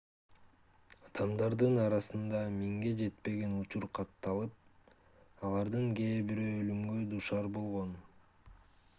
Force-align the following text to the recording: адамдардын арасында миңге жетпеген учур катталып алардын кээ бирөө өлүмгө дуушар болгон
адамдардын 1.07 1.75
арасында 1.81 2.39
миңге 2.53 2.93
жетпеген 3.01 3.53
учур 3.57 3.85
катталып 3.99 4.95
алардын 5.49 5.91
кээ 5.99 6.15
бирөө 6.31 6.55
өлүмгө 6.63 6.97
дуушар 7.13 7.51
болгон 7.59 7.93